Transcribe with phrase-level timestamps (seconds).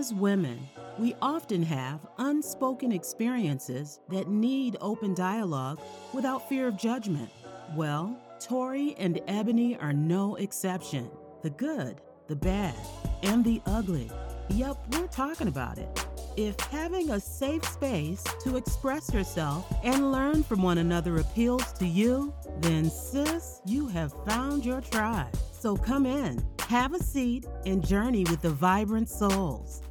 [0.00, 0.66] As women,
[0.98, 5.78] we often have unspoken experiences that need open dialogue
[6.14, 7.28] without fear of judgment.
[7.76, 11.10] Well, Tori and Ebony are no exception.
[11.42, 12.74] The good, the bad,
[13.22, 14.10] and the ugly.
[14.48, 16.06] Yep, we're talking about it.
[16.34, 21.86] If having a safe space to express yourself and learn from one another appeals to
[21.86, 25.36] you, then sis, you have found your tribe.
[25.52, 29.82] So come in, have a seat, and journey with the vibrant souls.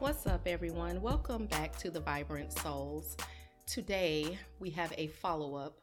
[0.00, 1.00] What's up, everyone?
[1.00, 3.16] Welcome back to the Vibrant Souls.
[3.66, 5.78] Today, we have a follow up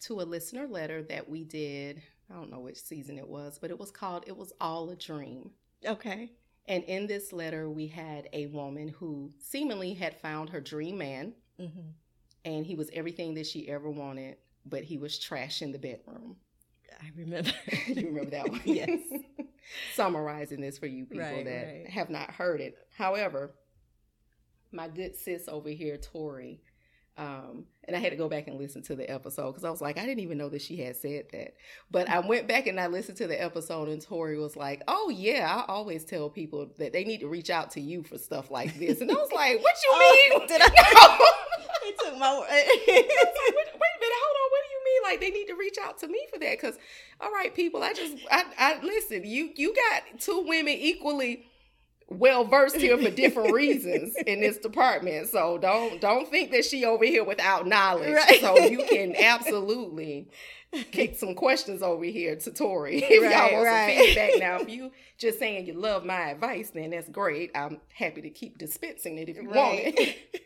[0.00, 2.00] to a listener letter that we did.
[2.30, 4.96] I don't know which season it was, but it was called It Was All a
[4.96, 5.50] Dream.
[5.84, 6.30] Okay.
[6.68, 11.34] And in this letter, we had a woman who seemingly had found her dream man,
[11.60, 11.88] Mm-hmm.
[12.44, 14.36] and he was everything that she ever wanted,
[14.66, 16.36] but he was trash in the bedroom.
[17.00, 17.50] I remember.
[17.86, 18.60] you remember that one?
[18.64, 19.00] yes.
[19.94, 21.88] Summarizing this for you people Right, that right.
[21.90, 22.76] have not heard it.
[22.96, 23.54] However,
[24.72, 26.60] my good sis over here, Tori,
[27.18, 29.80] um, and I had to go back and listen to the episode because I was
[29.80, 31.54] like, I didn't even know that she had said that.
[31.90, 35.08] But I went back and I listened to the episode, and Tori was like, Oh,
[35.08, 38.50] yeah, I always tell people that they need to reach out to you for stuff
[38.50, 39.00] like this.
[39.00, 40.48] And I was like, What you Oh, mean?
[40.48, 41.32] did I-.
[41.86, 44.50] They took my wait, wait a minute, hold on.
[44.50, 44.95] What do you mean?
[45.06, 46.52] Like they need to reach out to me for that?
[46.60, 46.76] Because,
[47.20, 49.22] all right, people, I just, I, I listen.
[49.24, 51.46] You, you got two women equally
[52.08, 55.28] well versed here for different reasons in this department.
[55.28, 58.14] So don't, don't think that she over here without knowledge.
[58.14, 58.40] Right.
[58.40, 60.28] So you can absolutely
[60.92, 63.96] kick some questions over here to Tori if y'all Right, want right.
[63.96, 64.30] some feedback.
[64.38, 67.50] Now, if you just saying you love my advice, then that's great.
[67.54, 70.42] I'm happy to keep dispensing it if you want it.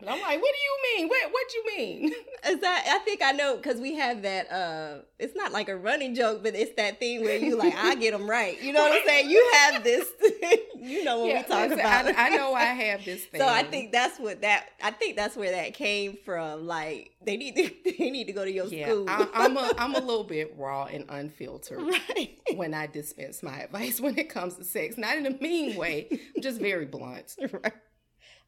[0.00, 1.08] And I'm like, what do you mean?
[1.08, 2.12] What what you mean?
[2.46, 4.50] Is that I think I know because we have that.
[4.50, 7.96] uh It's not like a running joke, but it's that thing where you like I
[7.96, 8.62] get them right.
[8.62, 9.28] You know what I'm saying?
[9.28, 10.08] You have this.
[10.76, 12.06] you know what we talk listen, about.
[12.06, 13.40] I, I know I have this thing.
[13.40, 14.68] So I think that's what that.
[14.82, 16.66] I think that's where that came from.
[16.66, 17.70] Like they need to.
[17.98, 19.06] They need to go to your yeah, school.
[19.08, 22.38] I, I'm a I'm a little bit raw and unfiltered right.
[22.54, 24.96] when I dispense my advice when it comes to sex.
[24.96, 26.06] Not in a mean way.
[26.36, 27.34] I'm just very blunt.
[27.52, 27.72] right.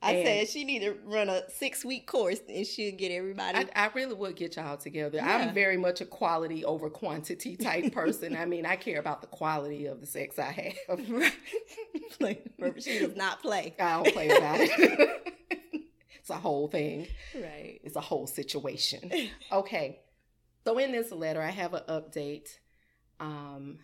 [0.03, 3.59] I And- said she need to run a six week course and she'll get everybody.
[3.59, 5.19] I, I really would get y'all together.
[5.19, 5.37] Yeah.
[5.37, 8.35] I'm very much a quality over quantity type person.
[8.35, 11.07] I mean, I care about the quality of the sex I have.
[12.19, 12.41] play.
[12.79, 13.75] She does not play.
[13.79, 15.35] I don't play about it.
[16.19, 17.07] it's a whole thing.
[17.35, 17.81] Right.
[17.85, 19.11] It's a whole situation.
[19.53, 20.01] Okay.
[20.65, 22.49] So in this letter, I have an update.
[23.19, 23.79] Um,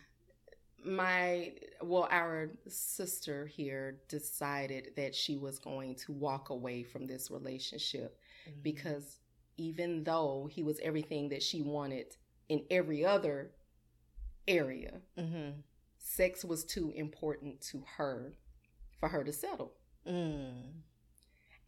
[0.86, 1.52] my
[1.82, 8.18] well, our sister here decided that she was going to walk away from this relationship
[8.62, 9.18] because
[9.58, 12.16] even though he was everything that she wanted
[12.48, 13.50] in every other
[14.48, 15.60] area, Mm-hmm.
[15.98, 18.34] sex was too important to her
[19.00, 19.72] for her to settle.
[20.06, 20.82] Mm.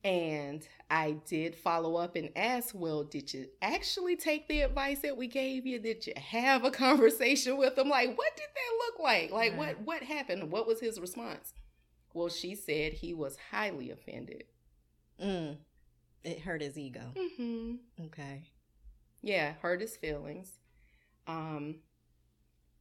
[0.04, 5.16] And I did follow up and ask, well, did you actually take the advice that
[5.16, 5.78] we gave you?
[5.81, 7.88] Did you have a conversation with him?
[7.88, 9.31] Like, what did that look like?
[9.32, 9.76] Like, Right.
[9.76, 10.50] what what happened?
[10.53, 11.53] What was his response?
[12.14, 14.44] Well, she said he was highly offended.
[15.22, 15.58] Mm.
[16.25, 17.12] It hurt his ego.
[17.16, 18.04] Mm-hmm.
[18.06, 18.42] Okay.
[19.20, 20.58] Yeah, hurt his feelings.
[21.26, 21.76] Um,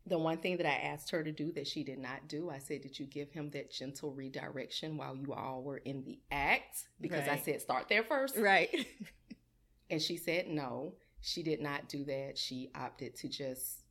[0.08, 2.60] the one thing that I asked her to do that she did not do, I
[2.60, 6.88] said, Did you give him that gentle redirection while you all were in the act?
[7.02, 8.38] Because I said, Start there first.
[8.38, 8.70] Right.
[9.90, 12.38] And she said no, she did not do that.
[12.38, 13.84] She opted to just,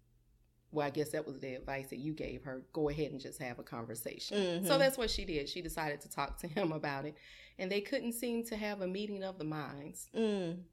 [0.70, 2.66] well, I guess that was the advice that you gave her.
[2.74, 4.62] Go ahead and just have a conversation.
[4.66, 4.78] So Mhm.
[4.78, 5.48] that's what she did.
[5.48, 7.14] She decided to talk to him about it.
[7.58, 10.64] And they couldn't seem to have a meeting of the minds Mm.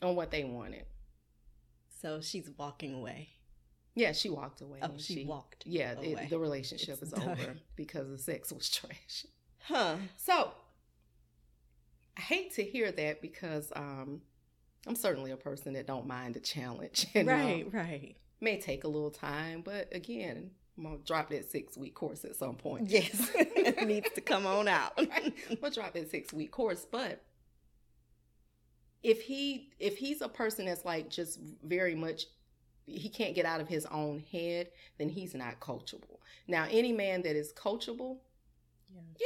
[0.00, 0.86] on what they wanted.
[2.00, 3.28] So she's walking away.
[3.96, 4.78] Yeah, she walked away.
[4.82, 7.30] Oh, and she walked Yeah, it, the relationship It's is done.
[7.30, 9.26] over because the sex was trash.
[9.60, 9.96] Huh.
[10.18, 10.50] So
[12.16, 14.20] I hate to hear that because um,
[14.86, 17.06] I'm certainly a person that don't mind a challenge.
[17.14, 17.72] And, um, right.
[17.72, 18.16] Right.
[18.40, 22.36] may take a little time, but again, I'm gonna drop that six week course at
[22.36, 22.90] some point.
[22.90, 23.30] Yes.
[23.34, 24.92] it needs to come on out.
[24.98, 25.34] Right?
[25.50, 27.22] I'm gonna drop that six week course, but
[29.02, 32.26] if he if he's a person that's like just very much
[32.86, 34.68] he can't get out of his own head,
[34.98, 36.18] then he's not coachable.
[36.46, 38.18] Now, any man that is coachable,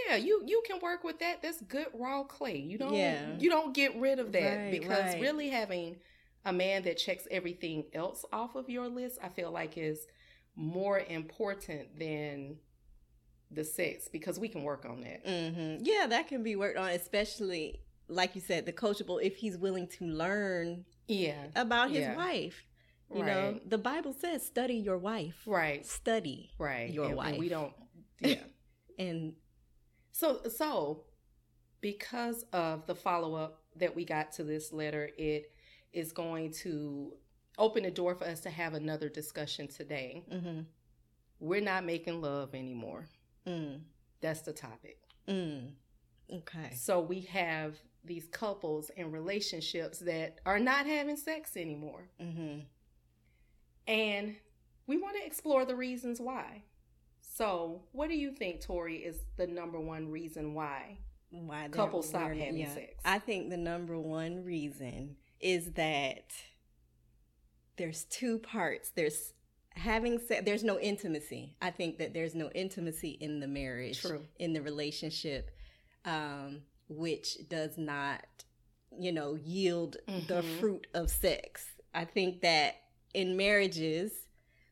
[0.08, 1.42] yeah, you you can work with that.
[1.42, 2.56] That's good raw clay.
[2.58, 3.36] You don't Yeah.
[3.38, 5.20] you don't get rid of that Right, because right.
[5.20, 5.96] really having
[6.44, 10.06] a man that checks everything else off of your list, I feel like is
[10.56, 12.58] more important than
[13.50, 15.26] the sex because we can work on that.
[15.26, 19.56] hmm Yeah, that can be worked on, especially like you said, the coachable if he's
[19.58, 21.48] willing to learn Yeah.
[21.54, 22.16] about his Yeah.
[22.16, 22.64] wife.
[23.12, 25.84] You know, the Bible says, "Study your wife." Right.
[25.84, 26.90] Study Right.
[26.92, 27.28] your and, wife.
[27.30, 27.72] And we don't.
[28.20, 28.42] Yeah.
[28.98, 29.34] and
[30.12, 31.04] So, so
[31.80, 35.50] because of the follow up that we got to this letter, it
[35.92, 37.14] is going to
[37.58, 40.22] open the door for us to have another discussion today.
[40.30, 40.60] mm-hmm,
[41.40, 43.08] We're not making love anymore.
[43.46, 43.80] mm,
[44.20, 44.98] That's the topic.
[45.28, 45.72] mm.
[46.32, 46.74] okay.
[46.74, 52.08] So we have these couples and relationships that are not having sex anymore.
[52.20, 52.60] Mm-hmm.
[53.90, 54.36] And
[54.86, 56.62] we want to explore the reasons why.
[57.20, 60.98] So, what do you think, Tori, is the number one reason why?
[61.30, 62.94] Why Couples stop having sex.
[63.04, 66.32] I think the number one reason is that
[67.76, 68.90] there's two parts.
[68.90, 69.32] There's
[69.74, 70.42] having sex.
[70.44, 71.56] There's no intimacy.
[71.62, 74.22] I think that there's no intimacy in the marriage, True.
[74.38, 75.50] in the relationship,
[76.04, 78.24] um, which does not,
[78.98, 80.58] you know, yield the Mhm.
[80.60, 81.66] fruit of sex.
[81.94, 82.76] I think that
[83.14, 84.12] in marriages,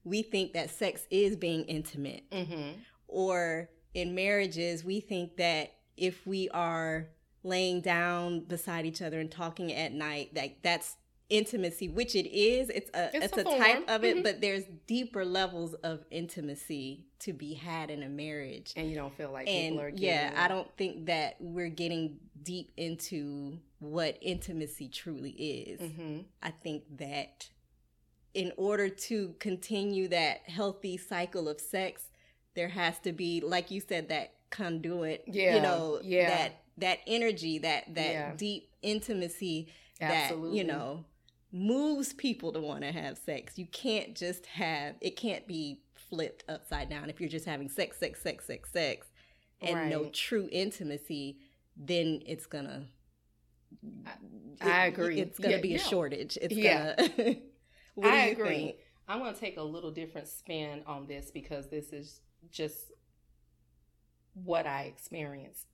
[0.05, 2.81] we think that sex is being intimate Mm-hmm.
[3.09, 7.09] or in marriages we think that if we are
[7.43, 10.97] laying down beside each other and talking at night that that's
[11.31, 13.59] intimacy which it is it's a It's it's, a form.
[13.61, 14.23] type of it Mhm.
[14.23, 19.15] but there's deeper levels of intimacy to be had in a marriage And you don't
[19.15, 23.59] feel like people are and getting yeah i don't think that we're getting deep into
[23.79, 26.19] what intimacy truly is Mm-hmm.
[26.43, 27.49] I think that
[28.39, 32.05] in order to continue that healthy cycle of sex,
[32.55, 35.25] there has to be, like you said, that conduit.
[35.27, 36.29] Yeah, You know, yeah.
[36.29, 38.33] that that energy, that that Yeah.
[38.37, 40.51] deep intimacy Absolutely.
[40.51, 41.05] that, you know,
[41.51, 43.59] moves people to want to have sex.
[43.59, 47.11] You can't just have it can't be flipped upside down.
[47.11, 49.09] If you're just having sex, sex, sex, sex, sex,
[49.61, 51.39] and no true intimacy,
[51.77, 52.87] then it's gonna
[54.61, 55.19] I agree.
[55.21, 55.83] It's gonna Yeah, be a yeah.
[55.83, 56.39] shortage.
[56.41, 56.95] It's Yeah.
[57.17, 57.37] gonna.
[57.99, 58.49] what I agree.
[58.49, 58.77] think?
[59.09, 62.93] I'm going to take a little different spin on this because this is just
[64.35, 65.67] what I experienced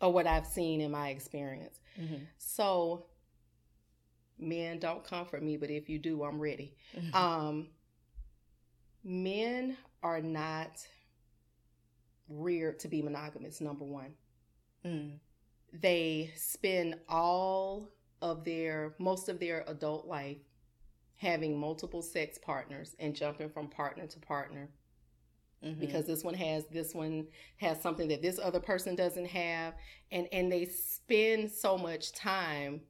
[0.00, 1.80] or what I've seen in my experience.
[2.00, 2.24] Mm-hmm.
[2.38, 3.06] So,
[4.38, 6.76] men, don't comfort me, but if you do, I'm ready.
[6.96, 7.14] Mm-hmm.
[7.14, 7.68] Um,
[9.02, 10.86] men are not
[12.28, 14.14] reared to be monogamous, number one.
[14.84, 15.18] Mm.
[15.72, 17.88] They spend all
[18.22, 20.38] of their, most of their adult life
[21.16, 24.68] having multiple sex partners and jumping from partner to partner
[25.62, 25.78] Mhm.
[25.80, 27.26] because this one has this one
[27.56, 29.74] has something that this other person doesn't have
[30.10, 32.82] and and they spend so much time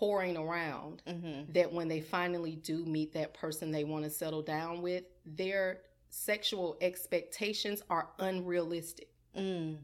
[0.00, 1.52] whoring around Mhm.
[1.52, 5.82] that when they finally do meet that person they want to settle down with their
[6.08, 9.78] sexual expectations are unrealistic Mm.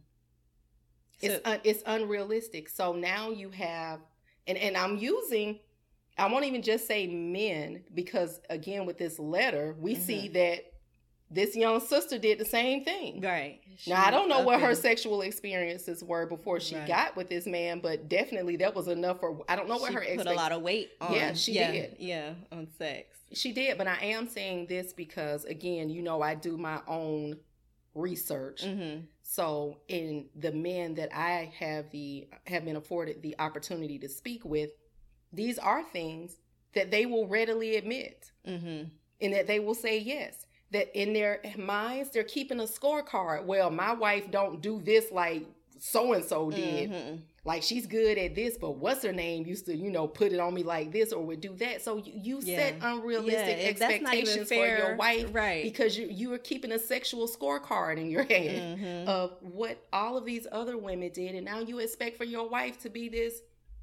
[1.20, 4.00] it's So- un, it's unrealistic so now you have
[4.46, 5.60] and and i'm using
[6.18, 10.02] i won't even just say men because again with this letter we Mm-hmm.
[10.02, 10.60] see that
[11.30, 13.60] this young sister did the same thing right.
[13.86, 16.88] now I don't know what her sexual experiences were before she Right.
[16.88, 19.44] got with this man, but definitely that was enough for.
[19.46, 21.12] I don't know what she her put expect- a lot of weight on.
[21.12, 21.96] Yeah, she yeah, did.
[21.98, 23.14] Yeah, on sex.
[23.34, 27.36] She did, but I am saying this because again, you know, I do my own
[27.94, 28.62] research.
[28.64, 29.00] Mm-hmm.
[29.22, 34.46] So, in the men that I have the have been afforded the opportunity to speak
[34.46, 34.70] with,
[35.32, 36.36] these are things
[36.74, 38.84] that they will readily admit Mm-hmm.
[39.20, 43.70] and that they will say yes that in their minds they're keeping a scorecard well
[43.70, 45.44] my wife don't do this like
[45.78, 47.16] so and so did Mm-hmm.
[47.44, 50.40] like she's good at this but what's her name used to you know put it
[50.40, 53.78] on me like this or would do that so you, you set unrealistic Yeah, if
[53.78, 55.62] that's not even expectations for your wife right.
[55.62, 59.06] because you you are keeping a sexual scorecard in your head Mhm.
[59.06, 62.78] of what all of these other women did and now you expect for your wife
[62.80, 63.40] to be this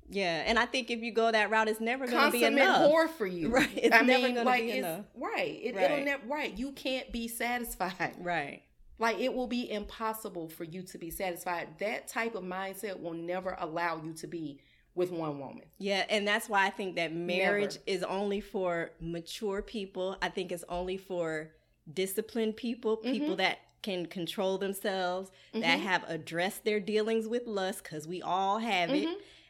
[0.10, 2.64] yeah, and I think if you go that route, it's never going to be consummate
[2.64, 2.92] enough.
[2.92, 5.06] whore for you Right, it's I never like be enough.
[5.16, 8.62] right it, it'll never right you can't be satisfied Right.
[9.00, 11.68] like it will be impossible for you to be satisfied.
[11.80, 14.60] That type of mindset will never allow you to be
[14.94, 15.64] with one woman.
[15.78, 20.16] Yeah, and that's why I think that marriage is only for mature people.
[20.22, 21.52] I think it's only for
[21.94, 23.38] disciplined people, people Mhm.
[23.38, 25.84] that can control themselves, that Mhm.
[25.84, 29.08] have addressed their dealings with lust, because we all have it.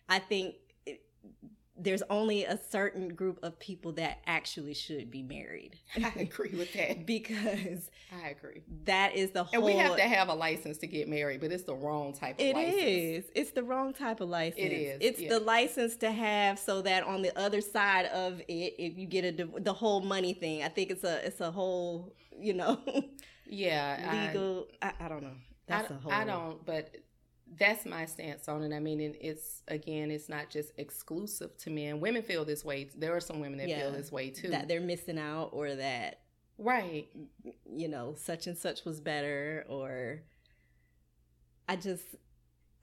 [0.10, 1.02] I think it,
[1.78, 6.72] there's only a certain group of people that actually should be married I agree with
[6.74, 7.06] that.
[7.16, 7.90] because
[8.24, 8.62] I agree.
[8.86, 9.54] that is the whole.
[9.56, 12.36] And we have to have a license to get married, but it's the wrong type
[12.36, 12.82] of It license.
[12.82, 13.26] is.
[13.36, 14.60] It's the wrong type of license.
[14.62, 15.30] It is, It's yeah.
[15.30, 19.26] the license to have so that on the other side of it, if you get
[19.26, 22.80] a div- the whole money thing, I think it's a it's a whole you know
[23.48, 24.10] Yeah.
[24.12, 24.68] I- legal.
[24.82, 25.36] I, I, don't know.
[25.68, 26.12] That's I, a whole.
[26.12, 26.96] I don't, but
[27.58, 28.75] that's my stance on it.
[28.75, 32.00] I mean, and it's again, it's not just exclusive to men.
[32.00, 32.90] Women feel this way.
[32.96, 34.50] There are some women that yeah, feel this way too.
[34.50, 36.22] That they're missing out, or that
[36.58, 37.08] right,
[37.70, 40.22] you know, such and such was better, or
[41.70, 42.04] I just,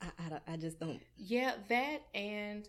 [0.01, 1.01] I, I, I just don't.
[1.17, 2.69] Yeah, that and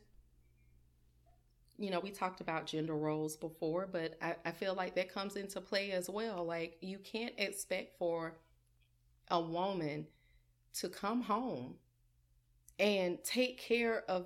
[1.78, 5.36] you know, we talked about gender roles before, but I, I feel like that comes
[5.36, 6.44] into play as well.
[6.44, 8.38] Like you can't expect for
[9.30, 10.08] a woman
[10.76, 11.76] to come home
[12.80, 14.26] and take care of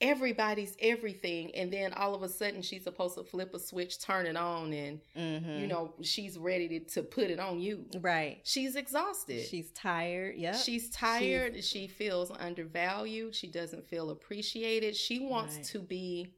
[0.00, 4.26] everybody's everything and then all of a sudden she's supposed to flip a switch turn
[4.26, 5.60] it on and mm-hmm.
[5.60, 7.86] you know she's ready to, to put it on you.
[8.00, 8.40] Right.
[8.44, 9.46] She's exhausted.
[9.46, 11.68] She's tired yeah she's tired she's...
[11.68, 14.96] she feels undervalued she doesn't feel appreciated.
[14.96, 15.64] She wants right.
[15.66, 16.34] to be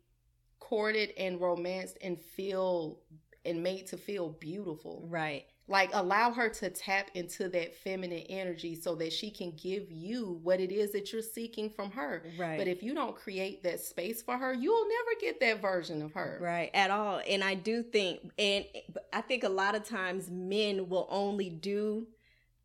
[0.60, 3.00] courted and romanced and feel
[3.44, 5.06] and made to feel beautiful.
[5.08, 9.90] Right like allow her to tap into that feminine energy so that she can give
[9.90, 12.22] you what it is that you're seeking from her.
[12.38, 12.56] Right.
[12.56, 16.12] But if you don't create that space for her, you'll never get that version of
[16.12, 16.38] her.
[16.40, 16.70] Right.
[16.72, 17.20] At all.
[17.28, 18.64] And I do think and
[19.12, 22.06] I think a lot of times men will only do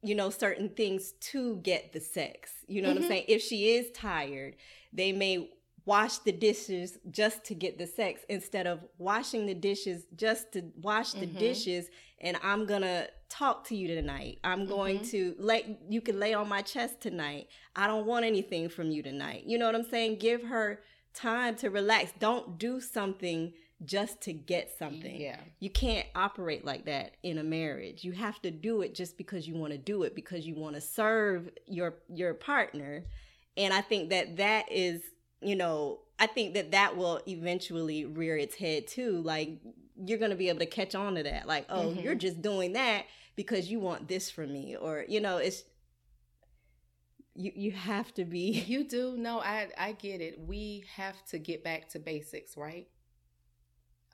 [0.04, 2.52] you know certain things to get the sex.
[2.68, 2.96] You know mm-hmm.
[2.96, 3.12] what I'm mm-hmm.
[3.12, 3.26] saying?
[3.28, 4.56] If she is tired,
[4.94, 5.50] they may
[5.86, 10.64] wash the dishes just to get the sex instead of washing the dishes just to
[10.82, 11.40] wash the mm-hmm.
[11.40, 11.90] dishes
[12.22, 14.40] and I'm gonna talk to you tonight.
[14.44, 15.10] I'm going mm-hmm.
[15.10, 17.48] to let you can lay on my chest tonight.
[17.76, 19.44] I don't want anything from you tonight.
[19.46, 20.18] You know what I'm saying?
[20.20, 20.82] Give her
[21.14, 22.14] time to relax.
[22.20, 25.20] Don't do something just to get something.
[25.20, 25.38] Yeah.
[25.60, 28.04] You can't operate like that in a marriage.
[28.04, 30.76] You have to do it just because you want to do it because you want
[30.76, 33.06] to serve your your partner.
[33.58, 35.02] And I think that that is
[35.42, 39.22] you know, I think that that will eventually rear its head too.
[39.24, 39.60] Like
[39.96, 41.48] you're going to be able to catch on to that.
[41.48, 42.00] Like, oh, mm-hmm.
[42.00, 43.06] you're just doing that
[43.36, 45.64] because you want this from me or you know, it's
[47.36, 49.18] you you have to be You do.
[49.18, 50.40] No, I I get it.
[50.40, 52.88] We have to get back to basics, right?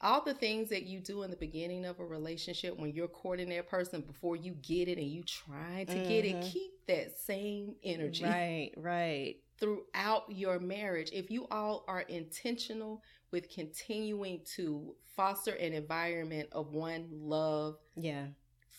[0.01, 3.50] all the things that you do in the beginning of a relationship when you're courting
[3.50, 6.10] that person before you get it and you trying to mm-hmm.
[6.10, 6.50] get it mm-hmm.
[6.50, 11.10] keep that same energy right right throughout your marriage.
[11.14, 18.28] If you all are intentional with continuing to foster an environment of one love, yeah,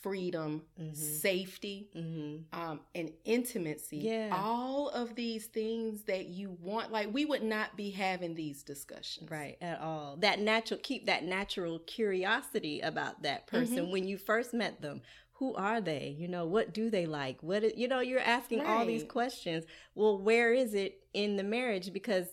[0.00, 0.94] freedom, mm-hmm.
[0.94, 2.58] safety, mm-hmm.
[2.58, 3.99] Um, and intimacy.
[3.99, 4.30] Yeah.
[4.32, 9.30] All of these things that you want, like we would not be having these discussions.
[9.30, 10.16] Right, at all.
[10.20, 13.92] That natural, keep that natural curiosity about that person mm-hmm.
[13.92, 15.02] when you first met them
[15.38, 18.59] who are they you know what do they like what is, you know you're asking
[18.59, 18.68] right.
[18.68, 19.64] all these questions
[19.95, 22.26] well where is it in the marriage because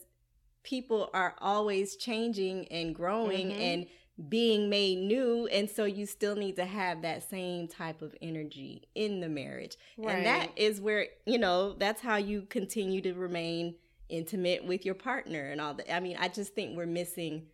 [0.63, 3.61] people are always changing and growing mm-hmm.
[3.61, 3.85] and
[4.29, 8.87] being made new and so you still need to have that same type of energy
[8.95, 10.15] in the marriage right.
[10.15, 13.75] and that is where you know that's how you continue to remain
[14.07, 17.45] intimate with your partner and all that i mean i just think we're missing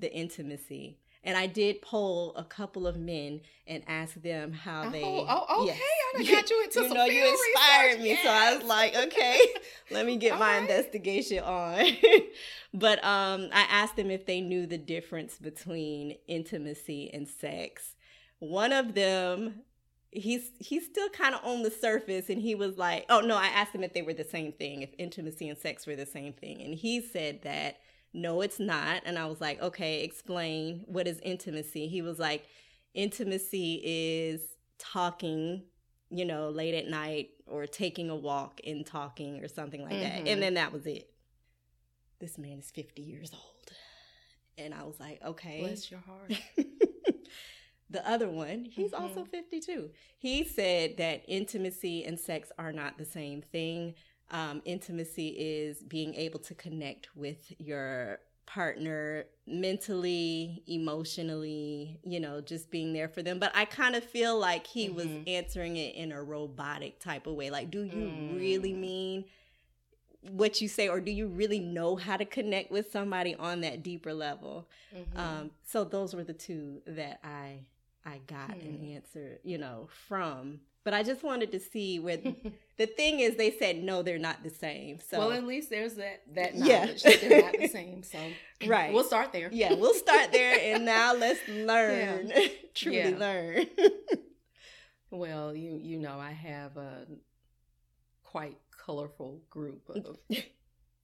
[0.00, 4.90] the intimacy and I did poll a couple of men and ask them how oh,
[4.90, 5.04] they.
[5.04, 5.78] Oh, okay.
[6.16, 6.30] Yes.
[6.30, 8.02] I got you into you some know, you inspired research.
[8.02, 8.24] me, yes.
[8.24, 9.40] so I was like, okay,
[9.90, 10.62] let me get my right.
[10.62, 11.84] investigation on.
[12.72, 17.94] but um, I asked them if they knew the difference between intimacy and sex.
[18.38, 19.64] One of them
[20.10, 23.48] he's he's still kind of on the surface and he was like oh no i
[23.48, 26.32] asked him if they were the same thing if intimacy and sex were the same
[26.32, 27.76] thing and he said that
[28.12, 29.02] no, it's not.
[29.04, 31.88] And I was like, okay, explain what is intimacy.
[31.88, 32.46] He was like,
[32.94, 34.40] intimacy is
[34.78, 35.62] talking,
[36.10, 40.02] you know, late at night or taking a walk and talking or something like mm-hmm.
[40.02, 40.14] that.
[40.18, 40.40] And mm-hmm.
[40.40, 41.10] then that was it.
[42.20, 43.72] This man is 50 years old.
[44.56, 45.60] And I was like, okay.
[45.60, 46.32] Bless your heart.
[47.90, 49.02] the other one, he's mm-hmm.
[49.02, 49.90] also 52.
[50.18, 53.94] He said that intimacy and sex are not the same thing.
[54.30, 62.70] Um, intimacy is being able to connect with your partner mentally, emotionally, you know, just
[62.70, 63.38] being there for them.
[63.38, 64.96] But I kind of feel like he mm-hmm.
[64.96, 67.50] was answering it in a robotic type of way.
[67.50, 68.38] Like, do you mm.
[68.38, 69.26] really mean
[70.30, 73.82] what you say, or do you really know how to connect with somebody on that
[73.82, 74.68] deeper level?
[74.96, 75.18] Mm-hmm.
[75.18, 77.60] Um, so those were the two that I
[78.04, 78.64] I got mm.
[78.64, 82.16] an answer, you know, from but I just wanted to see where
[82.78, 85.00] the thing is they said no, they're not the same.
[85.06, 87.10] So well, at least there's that that knowledge yeah.
[87.10, 88.02] that they're not the same.
[88.02, 88.18] So
[88.66, 89.50] right, we'll start there.
[89.52, 92.48] Yeah, we'll start there, and now let's learn, yeah.
[92.72, 93.18] truly yeah.
[93.18, 93.66] learn.
[95.10, 97.06] well, you you know I have a
[98.22, 100.16] quite colorful group of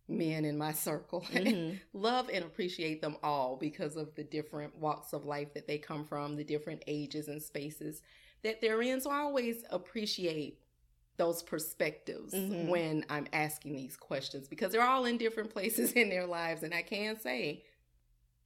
[0.09, 1.27] men in my circle.
[1.31, 1.77] Mm-hmm.
[1.93, 6.07] Love and appreciate them all because of the different walks of life that they come
[6.07, 8.01] from, the different ages and spaces
[8.45, 9.01] that they're in.
[9.01, 10.61] So I always appreciate
[11.17, 12.69] those perspectives Mhm.
[12.69, 16.63] when I'm asking these questions because they're all in different places in their lives.
[16.63, 17.65] And I can say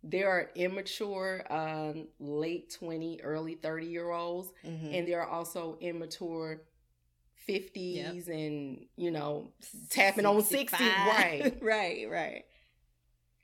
[0.02, 4.94] there are immature, um, late 20, early 30 year olds, Mhm.
[4.98, 6.62] and there are also immature
[7.46, 9.52] 50s and, you know,
[9.90, 10.76] tapping on 60,
[11.06, 11.58] right?
[11.62, 12.44] right, right.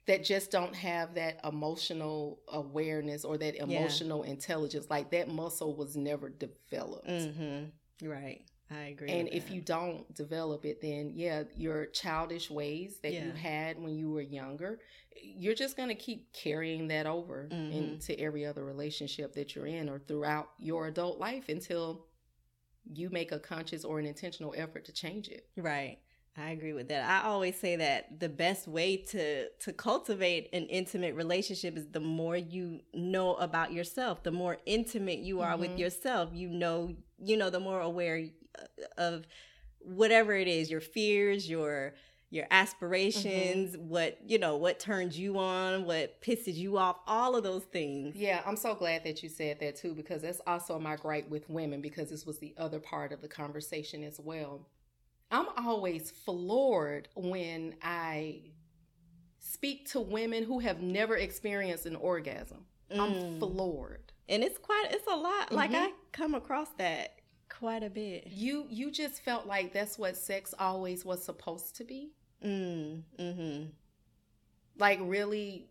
[0.07, 3.63] That just don't have that emotional awareness or that Yeah.
[3.63, 4.87] emotional intelligence.
[4.89, 7.07] Like that muscle was never developed.
[7.07, 8.07] Mm-hmm.
[8.07, 8.45] Right.
[8.71, 9.11] I agree.
[9.11, 13.95] And if you don't develop it, then yeah, your childish ways that you had when
[13.95, 14.79] you were younger,
[15.21, 17.71] you're just going to keep carrying that over Mhm.
[17.71, 22.07] into every other relationship that you're in or throughout your adult life until
[22.91, 25.47] you make a conscious or an intentional effort to change it.
[25.55, 25.99] Right.
[26.37, 27.09] I agree with that.
[27.09, 32.01] I always say that the best way to to cultivate an intimate relationship is the
[32.01, 35.79] more you know about yourself, the more intimate you are with Mhm.
[35.79, 36.29] yourself.
[36.33, 38.27] You know, you know, the more aware
[38.59, 38.65] uh,
[38.97, 39.27] of
[39.79, 41.93] whatever it is, your fears, your
[42.31, 47.43] your aspirations, what you know, what turns you on, what pisses you off, all of
[47.43, 48.15] those things.
[48.17, 51.49] Yeah, I'm so glad that you said that too, because that's also my gripe with
[51.49, 54.67] women, because this was the other part of the conversation as well.
[55.35, 58.41] I'm always floored when I
[59.39, 62.65] speak to women who have never experienced an orgasm.
[62.91, 63.39] I'm Mm.
[63.39, 64.01] floored.
[64.27, 65.51] and it's quite it's a lot.
[65.51, 65.75] Like Mhm.
[65.89, 68.25] I come across that quite a bit.
[68.27, 72.11] You you just felt like that's what sex always was supposed to be?
[72.43, 73.69] Mm, mm-hmm.
[74.77, 75.69] Like really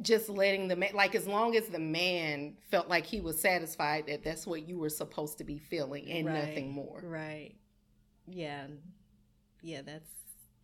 [0.00, 4.06] just letting the man like as long as the man felt like he was satisfied
[4.06, 6.46] that that's what you were supposed to be feeling and Right.
[6.48, 7.02] nothing more.
[7.04, 7.56] Right.
[8.30, 8.66] Yeah.
[9.62, 10.08] Yeah, that's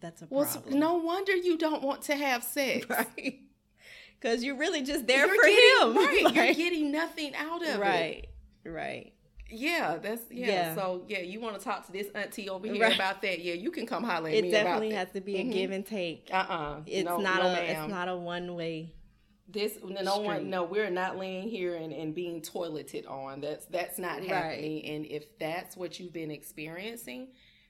[0.00, 0.38] that's a problem.
[0.38, 0.78] Well, s- problem.
[0.80, 2.86] no wonder you don't want to have sex.
[2.90, 3.40] right.
[4.20, 5.96] Because you're really just there You're for getting- him.
[5.96, 6.34] Right.
[6.34, 7.78] You're getting nothing out of it.
[7.80, 8.26] right.
[8.64, 9.12] Right.
[9.48, 10.46] Yeah, that's yeah.
[10.48, 10.74] Yeah.
[10.74, 12.94] So yeah, you want to talk to this auntie over here Right.
[12.96, 13.40] about that?
[13.44, 15.50] Yeah, you can come holler at It me definitely has to be a mm-hmm.
[15.52, 16.28] give and take.
[16.30, 16.50] that.
[16.50, 16.80] Uh-uh.
[16.86, 17.64] It's no, not no, a ma'am.
[17.84, 18.92] it's not a one way.
[19.48, 23.96] this no one no we're not laying here and, and being toileted on that's that's
[24.00, 24.28] not Right.
[24.28, 27.28] happening and if that's what you've been experiencing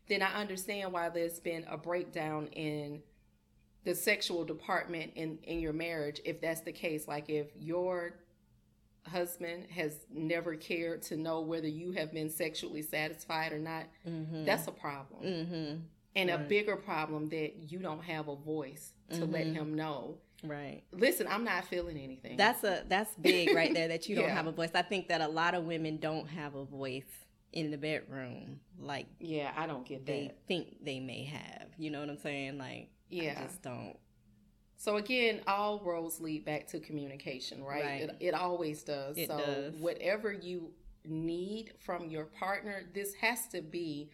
[0.09, 3.03] then i understand why there's been a breakdown in
[3.85, 8.15] the sexual department in in your marriage if that's the case like if your
[9.07, 14.45] husband has never cared to know whether you have been sexually satisfied or not Mm-hmm.
[14.45, 15.77] that's a problem mm-hmm.
[16.17, 19.55] and a bigger problem that you don't have a voice to let Mhm.
[19.55, 20.83] him know right.
[20.93, 24.35] listen i'm not feeling anything That's a that's big right there that you don't Yeah.
[24.35, 24.71] have a voice.
[24.75, 27.05] I think that a lot of women don't have a voice
[27.57, 30.47] in the bedroom like Yeah, I don't get they that.
[30.47, 31.69] think they may have.
[31.79, 32.59] You know what I'm saying?
[32.59, 33.35] Like Yeah.
[33.39, 33.97] I just don't.
[34.77, 37.83] So again, all roads lead back to communication, right?
[37.83, 38.03] Right.
[38.03, 39.17] It, it always does.
[39.17, 39.75] It so does.
[39.81, 40.73] whatever you
[41.07, 44.11] need from your partner, this has to be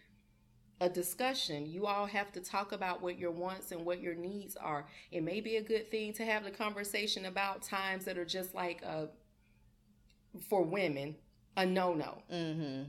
[0.79, 1.65] a discussion.
[1.65, 4.87] You all have to talk about what your wants and what your needs are.
[5.11, 8.55] It may be a good thing to have the conversation about times that are just
[8.55, 9.09] like a
[10.49, 11.17] for women,
[11.57, 12.23] a no-no.
[12.31, 12.83] Mm-hmm.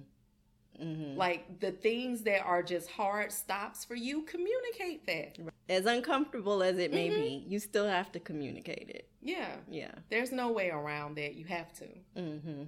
[0.82, 1.16] Mm-hmm.
[1.16, 5.38] Like the things that are just hard stops for you, communicate that.
[5.68, 7.14] as uncomfortable as it may Mhm.
[7.14, 9.08] be, you still have to communicate it.
[9.22, 9.56] Yeah.
[9.70, 9.94] Yeah.
[10.10, 11.34] There's no way around that.
[11.36, 11.86] You have to.
[12.16, 12.62] Mm-hmm.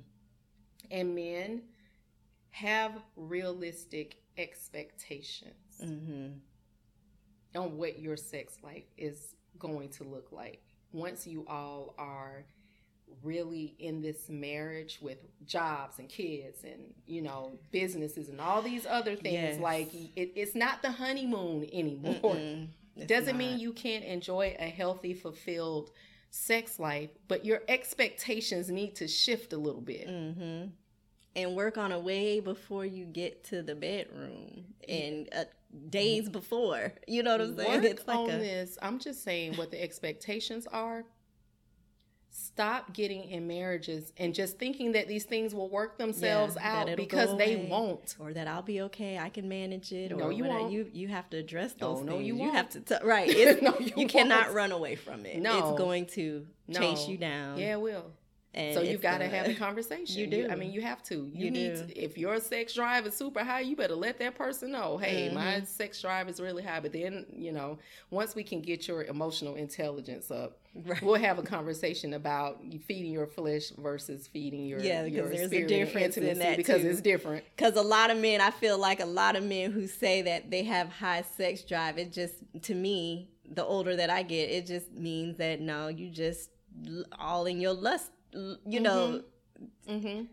[0.91, 1.63] And men
[2.51, 7.59] have realistic expectations Mm-hmm.
[7.59, 10.63] on what your sex life is going to look like.
[10.93, 12.45] Once you all are
[13.23, 18.87] really in this marriage with jobs and kids and you know businesses and all these
[18.87, 19.61] other things Yes.
[19.61, 22.69] like it, it's not the honeymoon anymore
[23.07, 25.91] doesn't mean you can't enjoy a healthy fulfilled
[26.31, 30.69] sex life but your expectations need to shift a little bit Mm-hmm.
[31.35, 35.45] And work on a way before you get to the bedroom and uh,
[35.91, 36.95] days before.
[37.07, 37.83] You know what I'm saying?
[37.83, 38.79] Work it's like on a this.
[38.81, 41.05] I'm just saying what the expectations are.
[42.39, 46.97] Stop getting in marriages and just thinking that these things will work themselves Yeah, out
[46.97, 47.69] because they away.
[47.71, 48.15] won't.
[48.19, 49.17] or that I'll be okay.
[49.19, 50.13] I can manage it.
[50.13, 50.71] Or No, you won't.
[50.71, 52.27] You you have to address those no, things.
[52.27, 53.29] you You have to t- right.
[53.63, 55.39] No, you, you cannot run away from it.
[55.39, 55.71] No.
[55.71, 57.57] it's going to chase you down.
[57.59, 58.05] Yeah, it will.
[58.57, 60.17] And So you've got to have a conversation.
[60.19, 60.49] You do.
[60.51, 61.31] I mean, you have to.
[61.33, 64.35] You, You need to, if your sex drive is super high, you better let that
[64.35, 64.97] person know.
[64.97, 65.67] Hey, my Mhm.
[65.67, 66.81] sex drive is really high.
[66.81, 67.79] But then, you know,
[68.11, 71.01] once we can get your emotional intelligence up, Right.
[71.03, 75.67] we'll have a conversation about feeding your flesh versus feeding your Yeah, because there's a
[75.67, 76.89] difference in that, because too.
[76.91, 77.45] it's different.
[77.57, 80.51] Because a lot of men, I feel like a lot of men who say that
[80.51, 84.67] they have high sex drive, it just, to me, the older that I get, it
[84.67, 86.51] just means that no, you just
[87.19, 88.11] all in your lust.
[88.67, 89.23] You know,
[89.89, 90.25] Mm-hmm.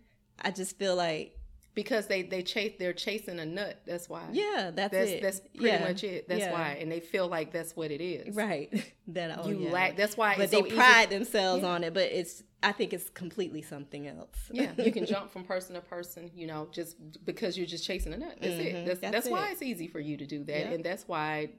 [0.41, 1.37] I just feel like
[1.75, 3.81] because they they chase they're chasing a nut.
[3.85, 4.23] That's why.
[4.31, 5.21] Yeah, that's that's it.
[5.21, 5.87] that's pretty Yeah.
[5.87, 6.27] much it.
[6.27, 6.51] That's Yeah.
[6.51, 8.35] why, and they feel like that's what it is.
[8.35, 8.69] Right.
[9.07, 9.71] that oh, You yeah.
[9.71, 9.95] lack.
[9.95, 10.35] That's why.
[10.35, 11.93] but it's they so easy- pride themselves on it.
[11.93, 14.35] But it's I think it's completely something else.
[14.51, 18.13] Yeah, you can jump from person to person, you know, just because you're just chasing
[18.13, 18.37] a nut.
[18.41, 18.73] That's it.
[18.75, 21.49] Mhm, That's, that's that's, why it's easy for you to do that, and that's why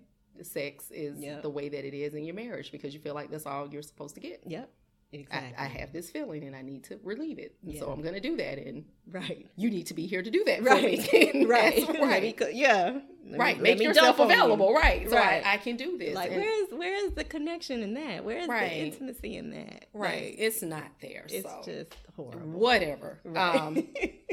[0.43, 3.47] sex is the way that it is in your marriage because you feel like that's
[3.47, 4.43] all you're supposed to get.
[4.47, 4.69] Yep.
[5.15, 5.55] I, Exactly.
[5.59, 8.21] I have this feeling and I need to relieve it, and so I'm going to
[8.21, 9.47] do that, and right.
[9.57, 10.63] you need to be here to do that.
[10.63, 11.09] Right.
[11.13, 11.35] right.
[11.35, 11.45] Me
[12.01, 12.37] right.
[12.53, 12.99] yeah.
[13.27, 13.57] Let right.
[13.57, 14.35] let Make yourself on you.
[14.35, 14.75] available.
[14.75, 15.09] Right.
[15.09, 15.43] So Right.
[15.47, 16.15] I, I can do this.
[16.15, 18.25] Like And- where is where is the connection in that?
[18.25, 18.69] Where is Right.
[18.71, 19.87] the intimacy in that?
[19.95, 20.25] right.
[20.25, 21.25] Like, it's not there.
[21.29, 22.47] it's so just horrible.
[22.59, 23.21] whatever.
[23.25, 23.57] Right.
[23.57, 23.89] Um,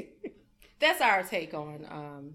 [0.79, 2.33] that's our take on um,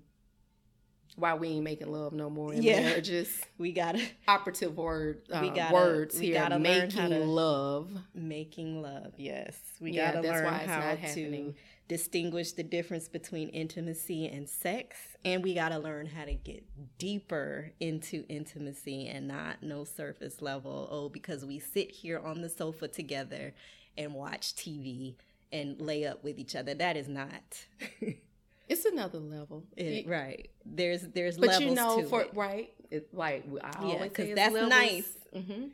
[1.17, 2.81] why we ain't making love no more in Yeah.
[2.83, 3.41] marriages.
[3.59, 6.35] we gotta Operative word uh, We gotta- words we here.
[6.35, 7.91] gotta learn making how to- love.
[8.15, 9.15] making love.
[9.17, 11.55] Yes, we Yeah, gotta learn how to happening.
[11.89, 16.65] distinguish the difference between intimacy and sex, and we gotta learn how to get
[16.99, 20.89] deeper into intimacy and not no surface level.
[20.91, 23.55] Oh, because we sit here on the sofa together
[23.97, 25.15] and watch TV
[25.53, 26.75] and lay up with each other.
[26.75, 27.67] That is not
[28.69, 29.65] It's another level.
[29.77, 30.51] it, Y- right.
[30.65, 33.95] There's there's But levels you know, to for it, right, it, like I always Yeah,
[33.95, 34.71] always 'cause say, it's that's levels.
[34.71, 35.19] nice.
[35.33, 35.67] hmm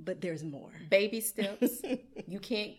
[0.00, 0.70] but there's more.
[0.90, 1.82] Baby steps.
[2.28, 2.74] you can't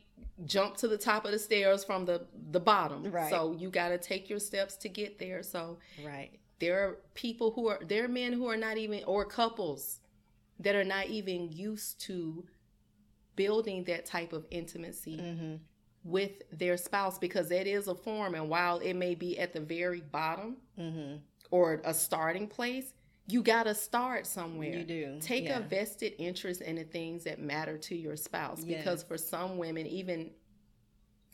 [0.45, 3.11] jump to the top of the stairs from the the bottom.
[3.11, 3.29] Right.
[3.29, 5.43] So you got to take your steps to get there.
[5.43, 6.31] So Right.
[6.59, 9.99] there are people who are there are men who are not even or couples
[10.61, 12.45] that are not even used to
[13.35, 15.55] building that type of intimacy Mm-hmm.
[16.03, 19.59] With their spouse because that is a form and while it may be at the
[19.59, 21.17] very bottom Mm-hmm.
[21.51, 22.93] or a starting place
[23.27, 25.59] you got to start somewhere You do, take yeah.
[25.59, 29.85] a vested interest in the things that matter to your spouse because for some women
[29.87, 30.31] even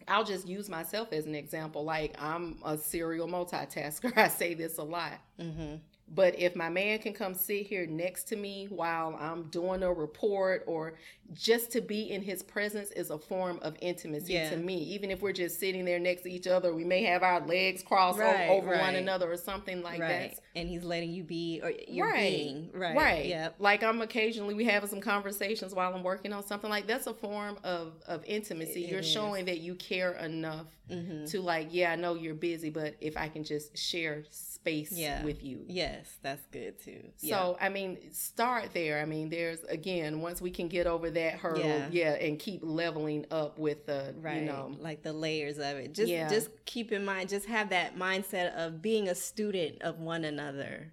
[0.08, 1.84] I'll just use myself as an example.
[1.84, 4.16] Like I'm a serial multitasker.
[4.18, 5.14] I say this a lot.
[5.40, 5.76] Mm-hmm.
[6.08, 9.92] But if my man can come sit here next to me while I'm doing a
[9.92, 10.94] report or
[11.34, 14.52] just to be in his presence is a form of intimacy Yeah.
[14.52, 14.78] to me.
[14.78, 17.82] Even if we're just sitting there next to each other, we may have our legs
[17.82, 20.30] crossed Right, over one another or something like right.
[20.36, 20.40] that.
[20.56, 22.30] And he's letting you be or you're right.
[22.32, 22.70] being.
[22.74, 22.96] Right.
[22.96, 23.26] Right.
[23.26, 23.56] Yep.
[23.58, 27.14] Like I'm occasionally we having some conversations while I'm working on something like that's a
[27.16, 28.86] form of of intimacy.
[28.86, 29.08] It You're is.
[29.10, 31.26] showing that you care enough Mm-hmm.
[31.26, 35.24] to like, yeah, I know you're busy, but if I can just share space Yeah.
[35.24, 35.66] with you.
[35.98, 37.04] Yes, that's good too.
[37.18, 39.00] So I mean, start there.
[39.02, 41.88] I mean, there's again, once we can get over that hurdle, Yeah.
[41.92, 45.94] yeah, and keep leveling up with the, right, you know, like the layers of it.
[45.94, 46.30] Just Yeah.
[46.30, 50.92] just keep in mind, just have that mindset of being a student of one another.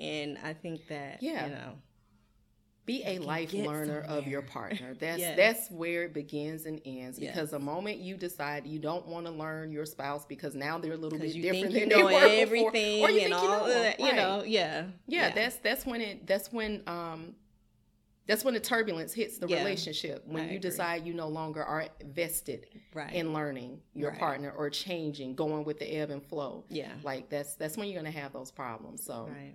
[0.00, 1.46] And I think that Yeah.
[1.46, 1.78] you know,
[2.84, 4.94] be a life learner of your partner.
[4.98, 5.36] That's Yes.
[5.36, 7.18] that's where it begins and ends.
[7.18, 7.32] Yes.
[7.34, 10.94] Because the moment you decide you don't want to learn your spouse because now they're
[10.94, 13.68] a little bit different than know they were everything before, or you and think all
[13.68, 17.36] you know, that, you know, yeah, yeah, that's that's when it that's when um
[18.26, 19.58] that's when the turbulence hits the Yeah.
[19.58, 20.58] relationship when I you agree.
[20.70, 23.12] decide you no longer are vested right.
[23.12, 24.18] in learning your Right.
[24.18, 26.64] partner or changing, going with the ebb and flow.
[26.68, 29.04] yeah, Like that's that's when you're gonna have those problems.
[29.04, 29.54] So right.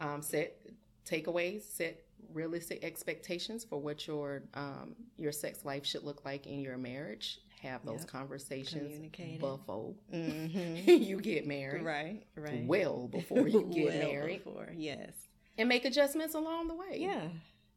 [0.00, 0.58] um, set
[1.06, 6.60] takeaways, set realistic expectations for what your um, your sex life should look like in
[6.60, 7.40] your marriage.
[7.62, 8.08] Have those Yep.
[8.08, 10.88] conversations before Mm-hmm.
[11.02, 11.82] you get married.
[11.84, 12.64] right, right.
[12.66, 15.10] Well before you get Well married, before, yes.
[15.58, 16.98] and make adjustments along the way.
[16.98, 17.28] Yeah.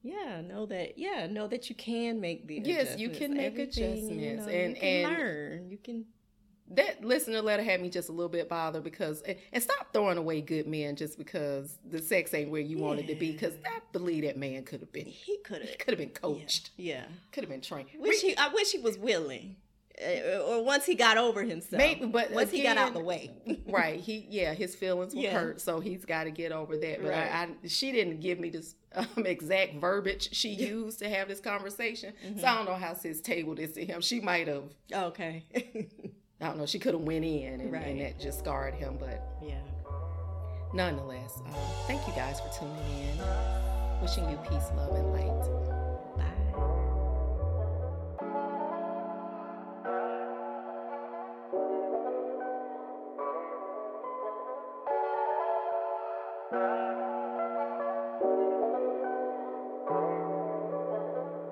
[0.01, 0.97] Yeah, know that.
[0.97, 4.75] Yeah, know that you can make the Yes, you can make Everything, adjustments, you and-
[4.75, 5.69] you can and- learn.
[5.69, 6.05] You can.
[6.71, 10.17] That listener letter had me just a little bit bothered because and, and stop throwing
[10.17, 13.79] away good men just because the sex ain't where you wanted to be because I
[13.91, 15.77] believe that man could have been He could have.
[15.79, 17.03] could have been coached Yeah.
[17.31, 18.35] could have been trained Wish he.
[18.37, 19.55] I wish he was willing,
[19.99, 21.77] uh, or once he got over himself.
[21.79, 23.31] Maybe, but once he got out the way.
[23.67, 25.33] right he yeah his feelings were Yeah.
[25.33, 27.31] hurt so he's got to get over that but Right.
[27.31, 31.39] I, I she didn't give me this um, exact verbiage she used to have this
[31.39, 32.39] conversation Mm-hmm.
[32.39, 35.45] so I don't know how sis tabled this to him she might have okay.
[36.41, 37.85] I don't know she could have went in and, Right.
[37.87, 39.55] and that just scarred him but yeah.
[40.73, 41.53] nonetheless, um,
[41.87, 42.77] thank you guys for tuning
[43.09, 44.01] in.
[44.01, 45.78] Wishing you peace, love, and light.